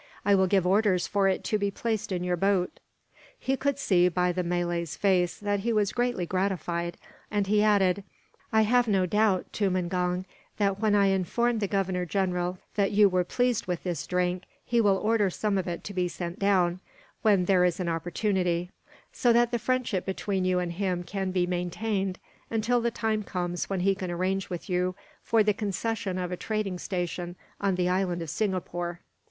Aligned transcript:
I 0.25 0.33
will 0.33 0.47
give 0.47 0.65
orders 0.65 1.05
for 1.05 1.27
it 1.27 1.43
to 1.43 1.59
be 1.59 1.69
placed 1.69 2.11
in 2.11 2.23
your 2.23 2.35
boat." 2.35 2.79
He 3.37 3.55
could 3.55 3.77
see, 3.77 4.07
by 4.09 4.31
the 4.31 4.41
Malay's 4.41 4.95
face, 4.95 5.37
that 5.37 5.59
he 5.59 5.71
was 5.71 5.93
greatly 5.93 6.25
gratified, 6.25 6.97
and 7.29 7.45
he 7.45 7.61
added: 7.61 8.03
"I 8.51 8.63
have 8.63 8.87
no 8.87 9.05
doubt, 9.05 9.53
Tumangong, 9.53 10.25
that 10.57 10.79
when 10.79 10.95
I 10.95 11.09
inform 11.09 11.59
the 11.59 11.67
Governor 11.67 12.07
General 12.07 12.57
that 12.73 12.89
you 12.89 13.09
were 13.09 13.23
pleased 13.23 13.67
with 13.67 13.83
this 13.83 14.07
drink, 14.07 14.45
he 14.65 14.81
will 14.81 14.97
order 14.97 15.29
some 15.29 15.55
of 15.59 15.67
it 15.67 15.83
to 15.83 15.93
be 15.93 16.07
sent 16.07 16.39
down, 16.39 16.79
when 17.21 17.45
there 17.45 17.63
is 17.63 17.79
an 17.79 17.87
opportunity; 17.87 18.71
so 19.13 19.31
that 19.33 19.51
the 19.51 19.59
friendship 19.59 20.03
between 20.03 20.45
you 20.45 20.57
and 20.57 20.71
him 20.71 21.03
can 21.03 21.29
be 21.29 21.45
maintained, 21.45 22.17
until 22.49 22.81
the 22.81 22.89
time 22.89 23.21
comes 23.21 23.69
when 23.69 23.81
he 23.81 23.93
can 23.93 24.09
arrange 24.09 24.49
with 24.49 24.67
you 24.67 24.95
for 25.21 25.43
the 25.43 25.53
concession 25.53 26.17
of 26.17 26.31
a 26.31 26.37
trading 26.37 26.79
station 26.79 27.35
on 27.59 27.75
the 27.75 27.87
island 27.87 28.23
of 28.23 28.31
Singapore." 28.31 28.99